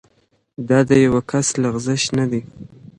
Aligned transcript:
دا 0.69 0.79
د 0.89 0.91
یوه 1.05 1.21
کس 1.31 1.47
لغزش 1.63 2.03
نه 2.17 2.25
دی. 2.31 2.41